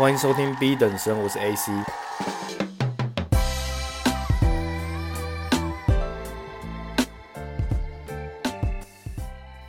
[0.00, 1.70] 欢迎收听 B 等生，我是 AC。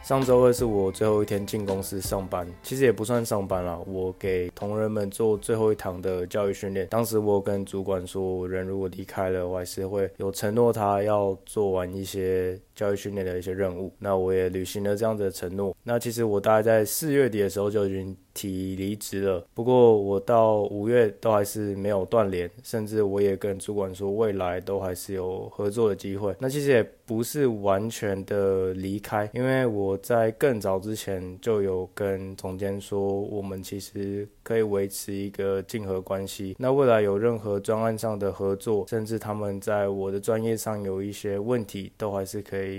[0.01, 6.87] 上周二是我最后一天进公司上班，其实也不算上班啦，我给同仁们做最后一堂的教育训练。
[6.87, 13.93] 当时我跟主管说，人如果离开了，我还是会有承诺他要做完一些教育训练的一些任务。
[13.99, 15.75] 那我也履行了这样的承诺。
[15.83, 26.33] 那其实我大概在四月底的时候就已经提离职了，不过我到五月都还是没有断联，甚至我也跟主管说，未来都还是有合作的机会。
[26.39, 36.55] 那其实也不是完全的离开，因为我在更早之前就有跟总监说，我们其实可以维持一个竞合关系。
[36.57, 42.70] 那未来有任何专案上的合作，甚至他们在我的专业上有一些问题，都还是可以。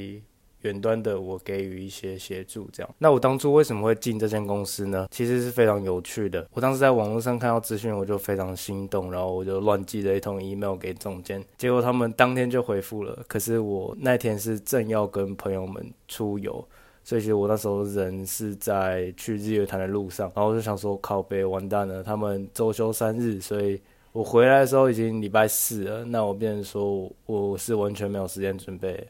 [0.62, 2.94] 远端的我给予一些协助，这样。
[2.98, 5.08] 那我当初为什么会进这间公司呢？
[5.10, 6.46] 其实是非常有趣的。
[6.52, 13.24] 我当时在网络上看到资讯，我就非常心动，然后我就乱寄了一通 email 给总监，结果他们当天就回复了。
[13.26, 16.64] 可是我那天是正要跟朋友们出游，
[17.02, 23.80] 所以其实我那时候人是在去日月潭的路上，然后我就想说靠北完蛋了，他们周休三日，所以
[24.12, 29.08] 我回来的时候已经礼拜四了，那我变成说我是完全没有时间准备。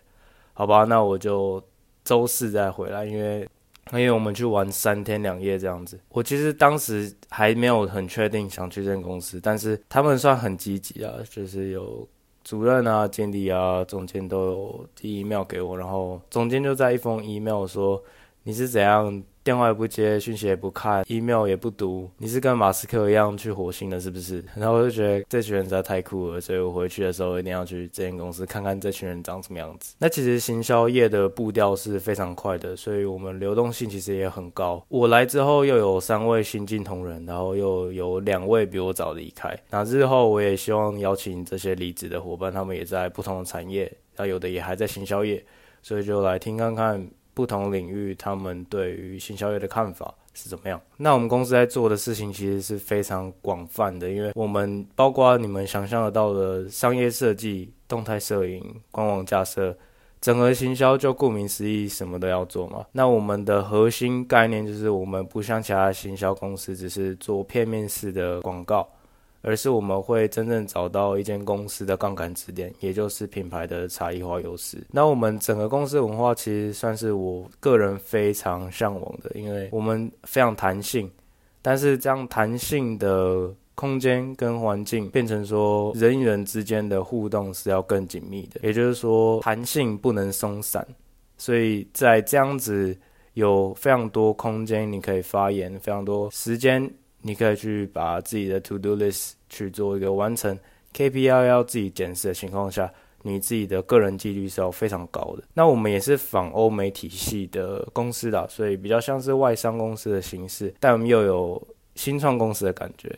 [0.54, 1.62] 好吧，那我就
[2.04, 3.48] 周四再回来，因为
[3.92, 5.98] 因为我们去玩三天两夜这样子。
[6.10, 12.06] 我其实当时还没有很确定想去这间公司，但是他们算很积极啊，就是有
[12.44, 18.02] 主任啊、经理啊、总监都有寄 email 给我，然后总监就在一封 email 说，
[18.44, 19.22] 你是怎样？
[19.44, 24.44] 电话也不接，讯息也不看，email 也不读，你是跟马斯克一样去火星了是不是？
[24.54, 29.96] 然后我就觉得这群人实在太酷了，所以我回去的时候一定要去这间公司看看这群人长什么样子。
[29.98, 34.84] 那其实行销业的步调是非常快的，所以我们流动性其实也很高。
[34.88, 39.58] 我来之后又有三位新进同仁，然后又有两位比我早离开。
[39.70, 45.44] 那日后我也希望邀请这些离职的伙伴，他们也在不同的产业，那有的也还在行销业，
[45.82, 47.10] 所以就来听看看。
[47.34, 50.80] 不同领域，他们对于行销业的看法是怎么样？
[50.96, 59.76] 那我们公司在做的事情其实是非常广泛的，因为我们包括你们想象得到的商业设计、动态摄影、官网架设、
[60.20, 62.86] 整合行销，就顾名思义，什么都要做嘛。
[62.92, 68.88] 那我们的核心概念就是，我们不像其他行销公司，只是做片面式的广告。
[69.42, 74.78] 而是我们会真正找到一间公司的杠杆支点，也就是品牌的差异化优势。
[74.90, 81.10] 那我们整个公司文化其实算是我个人非常向往的，因为我们非常弹性，
[81.60, 90.86] 但是这样弹性的空间跟环境变成说人与人之间的互动是要更紧密的，也就是说弹性不能松散，
[91.36, 92.96] 所以在这样子
[93.32, 96.88] 有非常多空间你可以发言，非常多时间。
[97.22, 100.58] 你可以去把自己的 to do list 去做一个完成
[100.94, 105.44] ，KPI 要自己检视的情况下，你自己的个人纪律是要非常高的。
[105.54, 113.08] 那我们也是仿欧美体系的公司啦，所以比较像是外商公司的形式，但我们又有新创公司的感觉。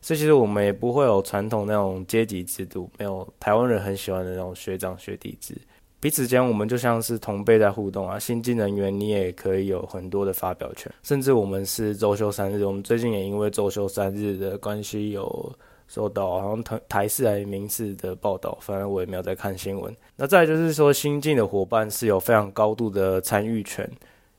[0.00, 5.56] 所以其实我们也不会有传统那种阶级制度，没有台湾人很喜欢的那种学长学弟制。
[6.04, 8.18] 彼此间，我们就像是同辈在互动啊。
[8.18, 10.92] 新进人员，你也可以有很多的发表权。
[11.02, 15.50] 甚至我们是周休三日，我们最近也因为周休三日的关系，有
[15.88, 18.58] 收到好像台台视还是民视的报道。
[18.60, 19.96] 反正我也没有在看新闻。
[20.14, 23.90] 那再就是说，新进的伙伴是有非常高度的参与权。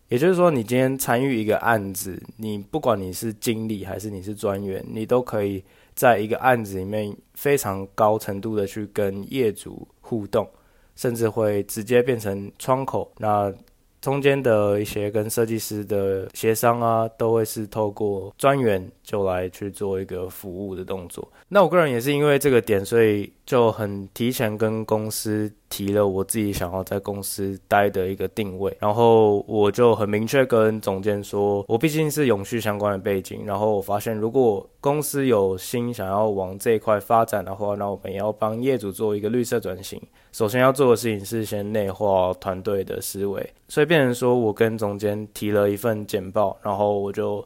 [0.10, 5.64] 也就是说，你今天参与一个案子，你不管你是经理还是你是专员，你都可以
[5.96, 10.48] 在一个案子里面非常高程度的去跟业主互动。
[10.96, 13.54] 甚至会直接变成窗口，那
[14.02, 21.26] 中间的一些跟设计师的协商啊，都会是透过专员就来去做一个服务的动作。
[21.48, 25.50] 那我个人也是因为这个点，所以就很提前跟公司。
[25.68, 40.02] 提了我自己想要在公司待的一个定位，然后我就很明确跟总监说，我毕竟是永续相关的背景，然后我发现如果公司有心想要往这一块发展的话，那我们也要帮业主做一个绿色转型。
[40.32, 47.46] 首先要做的事情是先内化团队的思维，所以变成说我跟总监提了一份简报，然后我就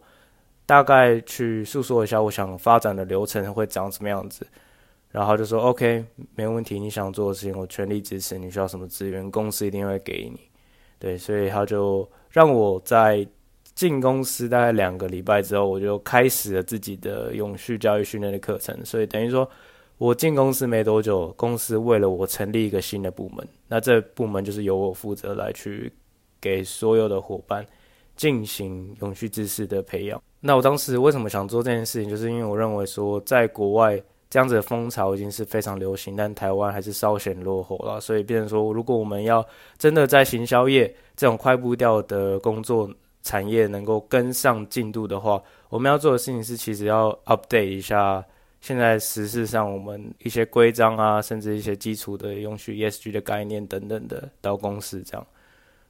[0.69, 4.45] 大概去诉说一下我想发展的流程会长什么样子。
[5.09, 6.05] 然后就说 OK，
[6.35, 8.37] 没问题，你想做的事情我全力支持。
[8.37, 10.39] 你需要什么资源，公司一定会给你。
[10.99, 13.27] 对，所以他就让我在
[13.73, 18.79] 进公司大概两个礼拜之后，我就开始了自己的永续教育训练的课程。
[18.85, 19.49] 所以等于说，
[19.97, 25.91] 我进公司没多久，公司为了我成立一个新的部门，那这部门就是由我负责来去
[26.39, 27.65] 给所有的伙伴
[28.19, 30.21] 进行永续知识的培养。
[30.41, 33.97] 那我当时为什么想做这件事情，就是因为我认为说，在国外
[34.29, 38.01] 这样子的风潮已经是非常流行，但台湾还是稍显落后了。
[38.01, 39.45] 所以变成说，如果我们要
[39.77, 42.93] 真的在行销业这种快步调的工作
[43.23, 48.21] 产业能够跟上进度的话，我们要做的事情是，其实要 update 一下
[48.59, 55.25] 现在实事上我们一些规章啊，甚至一些基础的永续 ESG 的概念等等的到公司这样。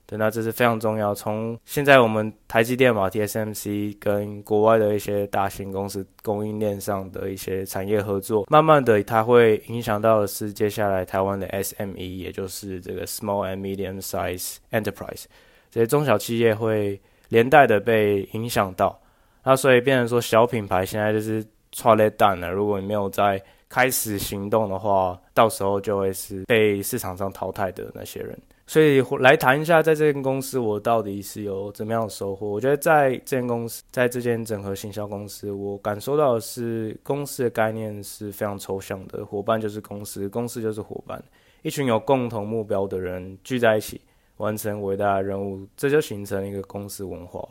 [0.10, 1.14] 对，那这是非常重要。
[1.14, 15.26] 从现在我们台积电嘛，TSMC 跟国外的一些大型公司供应链上的一些产业合作，慢慢的它会影响到的是接下来台湾的 SME，也就是这个 Small and Medium Size Enterprise，
[15.70, 19.00] 这些中小企业会连带的被影响到。
[19.44, 23.40] 那所以变成说小品牌现在就是剉咧等了，如果你没有在
[23.70, 28.36] 开始行动的话，到时候就会是被市场上淘汰的那些人。
[28.70, 32.48] 所以来谈一下，在这间公司我到底是有怎么样的收获？
[32.48, 41.20] 我觉得在这间公司，在这间整合行销公司，我感受到的是公司的概念是非常抽象的，伙伴就是公司，公司就是伙伴，
[41.64, 44.00] 一群有共同目标的人聚在一起，
[44.38, 47.44] 完成伟大的任务，这就形成一个公司文化。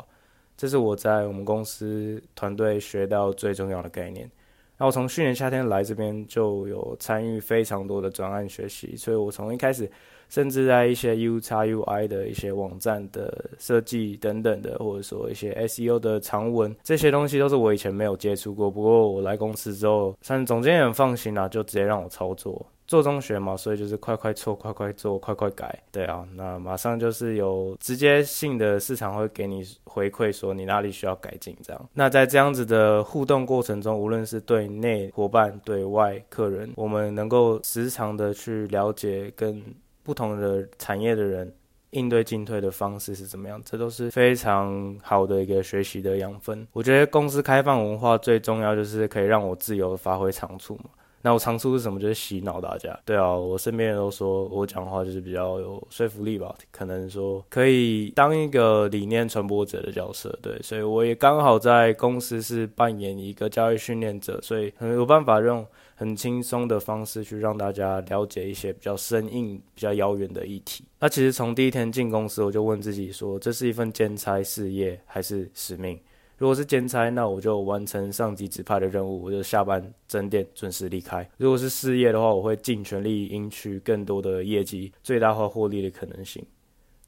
[0.57, 4.31] 这是我在我们公司团队学到最重要的概念。
[4.77, 9.91] 那我从去年夏天来这边就有参与非常多的专案学习，所以我从一开始。
[10.29, 18.71] 甚至在一些 UXUI 的一些网站的设计等等的，或者说一些 SEO 的长文，这些东西都是我以前没有接触过。
[18.71, 25.83] 不过我来公司之后，算总监也很放心啊，就直接让我操作，做中学嘛，所以就是快快错，快快做，快快改。
[25.91, 31.89] 对啊， 那马上就是有直接性的市场会给你回馈，说你哪里需要改进这样。
[31.95, 39.63] 那在这样子的互动过程中，无论是对内伙伴、对外客人，我们能够时常的去了解跟。
[40.09, 41.55] 不同的产业的人
[41.91, 43.61] 应对进退的方式是怎么样？
[43.63, 46.67] 这都是非常好的一个学习的养分。
[46.73, 50.85] 我觉得公司开放文化最重要就是可以让我自由发挥长处嘛。
[51.21, 52.01] 那我长处是什么？
[52.01, 52.99] 就是洗脑大家。
[53.05, 60.35] 对啊，我身边人都说我讲话就是比较有说服力吧，可能说可以当一个理念传播者的角色。
[60.41, 65.67] 对，所以我也刚好在公司是扮演一个教育训练者，所以很有办法用。
[65.99, 70.85] 很轻松的方式去让大家了解一些比较生硬、比较遥远的议题。
[71.01, 75.99] 那其实从第一天进公司，我就问自己说：这是一份兼差事业还是使命？
[76.37, 86.41] 如果是兼差，那我就完成上级指派的任务，我就下班整点准时离开；如果是事业的话，我会尽全力赢取更多的业绩，最大化获利的可能性。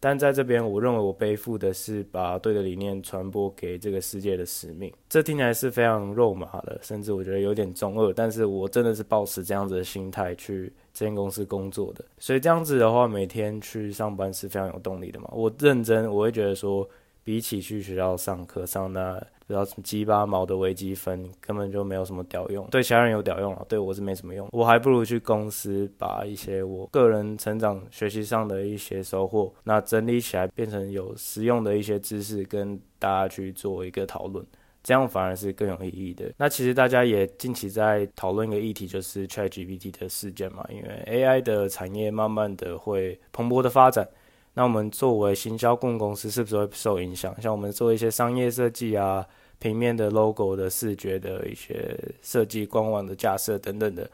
[0.02, 4.90] 但在这边，我认为我背负的是把对的理念传播给这个世界的使命。
[5.10, 8.10] 这听起来是非常肉麻的，甚至我觉得有点中二。
[8.14, 15.28] 但是我真的是抱持这样子的心态去这间公司工作的，所以这样子的话，每天去上班是非常有动力的嘛。
[15.32, 16.88] 我认真，我会觉得说，
[17.24, 19.20] 比起去学校上课上那。
[19.46, 24.48] 不知道什么鸡巴毛的微积分根本就没有什么屌用，对其他人有屌用啊，对我是没什么用。
[24.52, 34.46] 我还不如去公司把一些我个人成长学习上的一些收获，那整理起来变成有实用的一些知识，跟大家去做一个讨论，
[34.84, 36.32] 这样反而是更有意义的。
[36.36, 44.08] 那其实大家也近期在讨论一个议题，就是 ChatGPT 的事件嘛，因为 AI 的产业慢慢的会蓬勃的发展。
[44.54, 47.34] 那我们作为行销顾问公司，是不是会受影响？
[47.40, 49.24] 像我们做一些商业设计啊、
[49.58, 54.10] 平面的 logo 的视觉的一些设计、官网的架设等等的，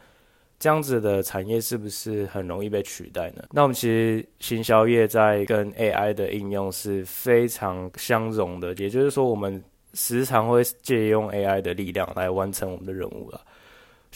[0.59, 3.43] 这样子的产业是不是很容易被取代呢？
[3.51, 9.63] 那我们其实行销业在跟 AI 的应用是非常相容的，也就是说，我们
[9.95, 13.41] 时常会借用 AI 的力量来完成我们的任务了。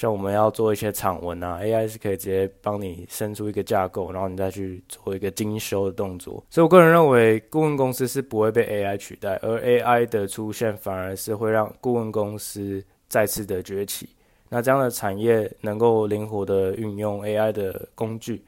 [0.00, 6.42] 像我们要做一些场文啊，AI 是可以直接帮你生出一个架构，然后你再去做一个精修的动作。
[6.48, 14.08] 所以我个人认为，顾问公司是不会被 AI 取代，而 AI 的出现反而是会让顾问公司再次的崛起。
[14.48, 18.42] 那这样的产业能够灵活的运用 AI 的工具，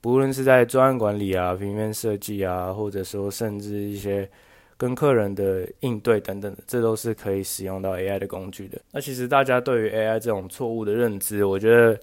[0.00, 4.30] 不论是在专案管理啊、平面设计啊，或者说甚至一些。
[4.76, 8.80] 跟客人的应对等等，这都是可以使用到 AI 的工具的。
[8.90, 11.98] 那其实大家对于 AI 这种错误的认知，我觉得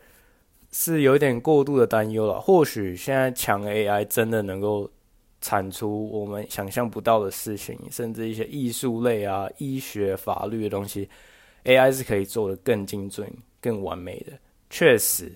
[0.72, 2.40] 是有一点过度的担忧了。
[2.40, 4.90] 或许现在强 AI 真的能够
[5.42, 11.10] 产出我们想象不到的事情，甚至一些艺术类啊、医学、法律的东西
[11.66, 14.32] ，AI 是可以做得更精准、更完美的。
[14.70, 15.30] 确实，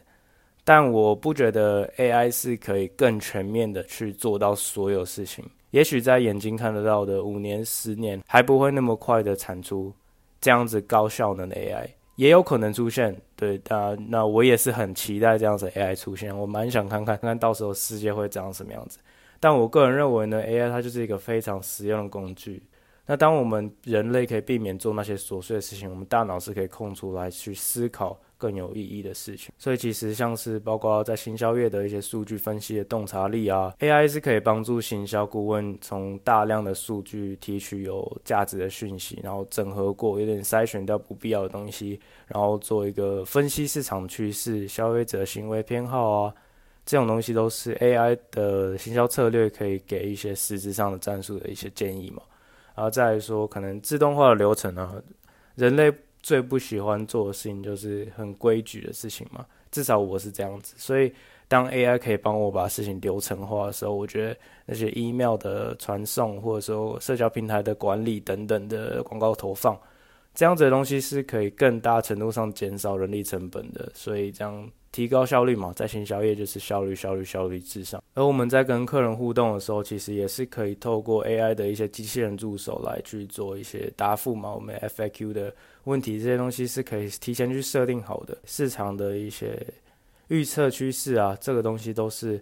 [0.63, 5.43] 但我不觉得 AI 是可以更全面的去做到所有事情。
[5.75, 9.93] 也许在眼睛看得到的五年、十年还不会那么快的产出
[10.39, 13.13] 这样子高效能的 AI，也有可能出现。
[13.35, 18.99] 对，那那我也是很期待这样子 AI 出现，我蛮想看看看看到时候世界会长什么样子。
[19.41, 22.63] 但我个人认为呢，AI 它就是一个非常实用的工具，
[23.05, 29.53] 那当我们人类可以避免做那些琐碎的事情，我们大脑是可以空出来去思考更有意义的事情。
[29.57, 46.33] 所以其实像是包括在行销业的一些数据分析的洞察力啊，AI 是可以帮助行销顾问从大量的数据提取有价值的讯息，然后整合过，有点筛选掉不必要的东西，然后做一个分析市场趋势、消费者行为偏好啊，
[46.85, 52.21] 这种东西都是 AI 的行销策略可以给一些实质上的战术的一些建议嘛。
[52.75, 54.93] 然后再来说，可能自动化的流程啊，
[55.55, 55.89] 人类
[56.25, 59.45] 最不喜欢做的事情就是很规矩的事情嘛。
[59.69, 61.13] 至少我是这样子，所以
[61.47, 69.79] 当 AI 可以帮我把事情流程化的时候，我觉得那些 email 的传送，或者说社交平台的管理等等的广告投放，
[70.33, 73.91] 这样子的东西是可以更大程度上减少人力成本的。
[73.93, 74.67] 所以这样。
[74.95, 78.01] 提高效率嘛，在行销业就是效率、效率、效率至上。
[78.13, 84.53] 而我们在跟客人互动的时候，其实也是可以透过 AI 的一些机器人助手来去做一些答复嘛。
[84.55, 88.37] 我们 FAQ 的问题，这些东西是可以提前去设定好的。
[88.45, 89.61] 市场的一些
[90.29, 92.41] 预测趋势啊，这个东西都是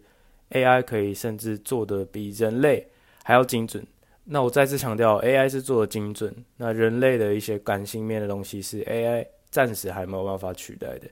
[0.51, 2.85] AI 可以甚至做得比人类
[3.23, 3.83] 还要精准。
[4.25, 11.07] 那我再次强调，AI 是做得精准，那人类的一些感性面的东西是 AI 暂时还没有办法取代的。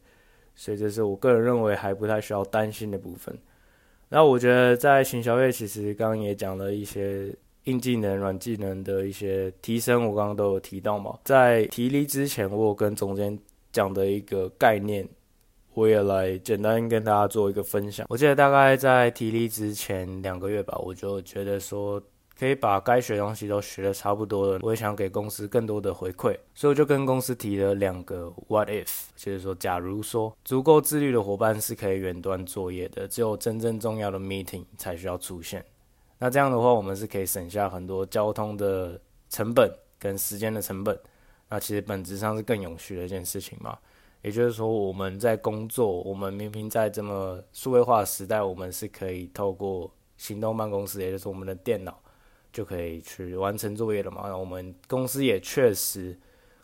[0.61, 3.35] 所以这是我个人认为还不太需要担心的部分。
[4.09, 11.17] 那我觉得在行销业，其实刚刚也讲了一些硬技能、软技能的一些提升，我刚刚都有提到嘛。
[11.23, 13.35] 在提离之前，我有跟总监
[13.71, 15.09] 讲的一个概念，
[15.73, 18.05] 我也来简单跟大家做一个分享。
[18.07, 21.99] 我记得大概在提离之前两个月吧，我就觉得说。
[22.41, 35.63] 可以把该学的东西都学得差不多了，我也想给公司更多的回馈，所以我就跟公司提了两个 What if，就是说，假如说足够自律的伙伴是可以远端作业的，只有真正重要的 meeting 才需要出现。
[36.17, 40.99] 那这样的话，我们是可以省下很多交通的成本跟时间的成本。
[41.47, 43.77] 那其实本质上是更永续的一件事情嘛。
[44.23, 52.01] 也就是说，我们在工作，我们明明在这么数位化的时代，我们是可以透过行动办公室，也就是我们的电脑。
[52.51, 54.23] 就可以去完成作业了嘛。
[54.25, 56.17] 那我们公司也确实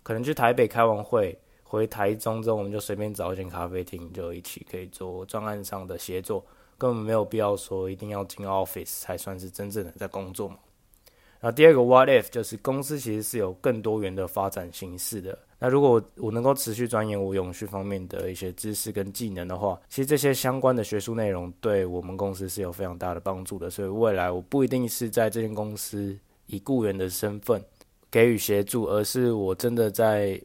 [0.03, 6.45] 可能去台北开完会，回台中之后，我们就随便找一间咖啡厅，就一起可以做专案上的协作，
[6.77, 10.57] 根本没有必要说一定要进 office 才算是真正的在工作嘛。
[11.41, 15.37] 那第二个 what if 就是公司其实是有更多元的发展形式的。
[15.59, 23.69] 那如果我能够持续钻研我永续方面的一些知识跟技能的话，其实这些相关的学术内容对我们公司是有非常大的帮助的。
[23.69, 27.63] 所以未来我不一定是在这间公司以雇员的身份
[28.11, 30.41] 给予协助，而是我真的在。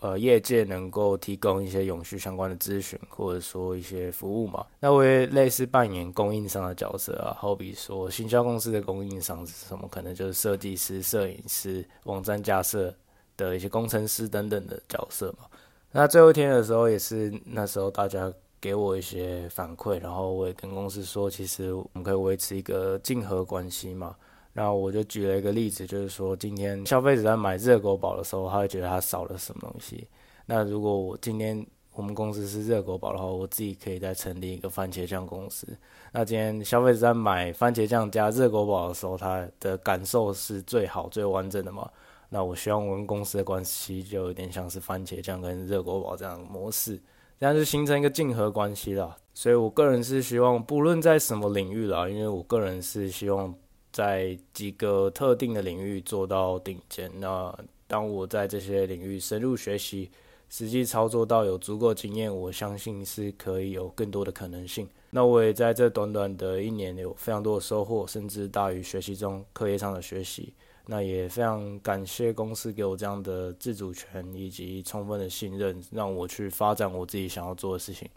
[0.00, 9.88] 呃，业界能够提供一些永续相关的咨询，或者说一些服务嘛，那我也类似扮演供应商的角色啊，好比说行销公司的供应商是什么？
[9.88, 12.94] 可能就是设计师、摄影师、网站架设
[13.36, 15.46] 的一些工程师等等的角色嘛。
[15.92, 24.14] 那最后一天的时候，也是那时候大家给我一些反馈，然后我也跟公司说，其实我们可以维持一个竞合关系嘛。
[24.52, 30.06] 然后我就举了一个例子，就是说今天消费者在买热狗堡的时候，他会觉得他少了什么东西。
[30.46, 35.66] 那如果我今天我们公司是热狗堡的话，我自己可以再成立一个番茄酱公司。
[36.12, 41.88] 那今天消费者在买番茄酱加热狗堡的时候，他的感受是最好最完整的嘛？
[42.34, 47.00] 那我希望我们公司的关系就有点像是番茄酱跟热狗堡这样的模式，
[47.38, 49.16] 这样就形成一个竞合关系了。
[49.32, 53.54] 所以我个人是希望，不论在什么领域啦，因为我个人是希望。
[53.94, 57.08] 在几个特定的领域做到顶尖。
[57.20, 60.10] 那当我在这些领域深入学习、
[60.48, 64.88] 实际操作到有足够经验，我相信是可以有更多的可能性。
[65.10, 70.52] 那我也在这短短的一年有非常多的收获，甚至大于学习中课业上的学习。
[70.86, 78.08] 那也非常感谢公司给我这样的自主权以及充分的信任，让我去发展我自己想要做的事情。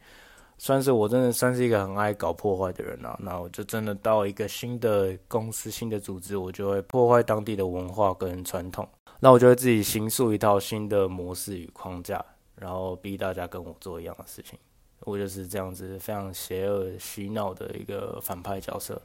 [0.58, 14.58] 算是我真的算是一个很爱搞破坏的人啊，那我就真的到一个新的公司、新的组织，我就会破坏当地的文化跟传统，那我就会自己形塑一套新的模式与框架，然后逼大家跟我做一样的事情。
[15.02, 19.00] 我就是这样子非常邪恶、洗脑的一个反派角色。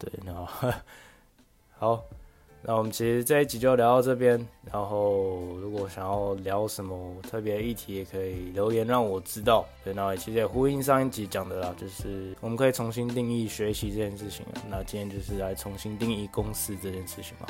[0.00, 0.72] 对，然后
[1.78, 2.04] 好。
[2.64, 4.38] 那我们其实这一集就聊到这边，
[4.70, 9.66] 然后如果想要聊什么特别议题，也可以留言让我知道。
[9.84, 14.46] 对，那其实也呼应上一集讲的啦，就是我们可以重新定义学习这件事情。
[14.70, 17.46] 那今天就是来重新定义公司这件事情嘛。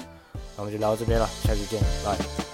[0.57, 2.52] 那我们就聊到这边了，下期见，拜。